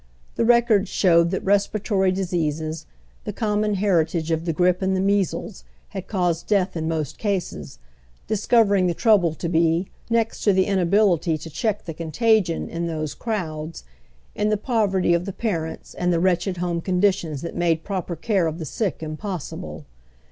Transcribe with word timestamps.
Tbe 0.35 0.49
records 0.49 0.89
showed 0.89 1.29
that 1.29 1.43
respiratory 1.45 2.11
diseases, 2.11 2.87
the 3.23 3.31
common 3.31 3.75
heritage 3.75 4.31
of 4.31 4.45
the 4.45 4.51
grippe 4.51 4.81
and 4.81 4.95
the 4.97 4.99
measles, 4.99 5.63
had 5.89 6.07
caused 6.07 6.47
death 6.47 6.75
in 6.75 6.87
most 6.87 7.19
cases, 7.19 7.77
discovering 8.25 8.87
the 8.87 8.95
ti 8.95 9.09
ouble 9.09 9.37
to 9.37 9.47
be, 9.47 9.89
next 10.09 10.41
to 10.43 10.53
the 10.53 10.65
inability 10.65 11.37
to 11.37 11.51
check 11.51 11.85
the 11.85 11.93
contagion 11.93 12.67
in 12.67 12.87
those 12.87 13.13
crowds, 13.13 13.83
in 14.33 14.49
the 14.49 14.57
poverty 14.57 15.13
of 15.13 15.25
the 15.25 15.31
parents 15.33 15.93
and 15.93 16.11
the 16.11 16.19
wretched 16.19 16.55
liome 16.55 16.83
conditions 16.83 17.43
that 17.43 17.55
made 17.55 17.83
proper 17.83 18.15
care 18.15 18.47
of 18.47 18.57
the 18.57 18.65
sick 18.65 19.01
impos 19.01 19.53
sible. 19.53 19.83